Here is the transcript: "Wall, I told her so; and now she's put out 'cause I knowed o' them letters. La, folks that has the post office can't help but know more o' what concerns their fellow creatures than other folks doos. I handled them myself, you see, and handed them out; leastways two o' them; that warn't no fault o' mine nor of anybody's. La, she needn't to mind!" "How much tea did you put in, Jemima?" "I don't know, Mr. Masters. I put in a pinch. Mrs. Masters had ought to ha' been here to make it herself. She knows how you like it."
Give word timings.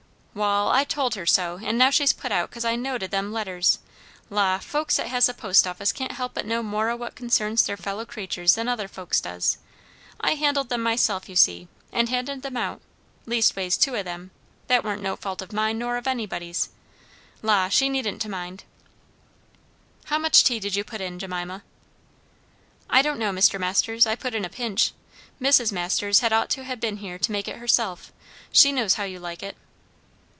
"Wall, 0.33 0.69
I 0.69 0.85
told 0.85 1.15
her 1.15 1.25
so; 1.25 1.59
and 1.61 1.77
now 1.77 1.89
she's 1.89 2.13
put 2.13 2.31
out 2.31 2.49
'cause 2.49 2.63
I 2.63 2.77
knowed 2.77 3.03
o' 3.03 3.07
them 3.07 3.33
letters. 3.33 3.79
La, 4.29 4.59
folks 4.59 4.95
that 4.95 5.07
has 5.07 5.25
the 5.25 5.33
post 5.33 5.67
office 5.67 5.91
can't 5.91 6.13
help 6.13 6.33
but 6.35 6.45
know 6.45 6.63
more 6.63 6.89
o' 6.89 6.95
what 6.95 7.17
concerns 7.17 7.65
their 7.65 7.75
fellow 7.75 8.05
creatures 8.05 8.55
than 8.55 8.69
other 8.69 8.87
folks 8.87 9.19
doos. 9.19 9.57
I 10.21 10.35
handled 10.35 10.69
them 10.69 10.81
myself, 10.81 11.27
you 11.27 11.35
see, 11.35 11.67
and 11.91 12.07
handed 12.07 12.43
them 12.43 12.55
out; 12.55 12.79
leastways 13.25 13.75
two 13.75 13.97
o' 13.97 14.03
them; 14.03 14.31
that 14.67 14.85
warn't 14.85 15.01
no 15.01 15.17
fault 15.17 15.41
o' 15.43 15.47
mine 15.51 15.77
nor 15.77 15.97
of 15.97 16.07
anybody's. 16.07 16.69
La, 17.41 17.67
she 17.67 17.89
needn't 17.89 18.21
to 18.21 18.29
mind!" 18.29 18.63
"How 20.05 20.17
much 20.17 20.45
tea 20.45 20.61
did 20.61 20.77
you 20.77 20.85
put 20.85 21.01
in, 21.01 21.19
Jemima?" 21.19 21.61
"I 22.89 23.01
don't 23.01 23.19
know, 23.19 23.33
Mr. 23.33 23.59
Masters. 23.59 24.07
I 24.07 24.15
put 24.15 24.33
in 24.33 24.45
a 24.45 24.49
pinch. 24.49 24.93
Mrs. 25.41 25.73
Masters 25.73 26.21
had 26.21 26.31
ought 26.31 26.49
to 26.51 26.63
ha' 26.63 26.79
been 26.79 26.97
here 26.97 27.19
to 27.19 27.33
make 27.33 27.49
it 27.49 27.57
herself. 27.57 28.13
She 28.49 28.71
knows 28.71 28.93
how 28.93 29.03
you 29.03 29.19
like 29.19 29.43
it." 29.43 29.57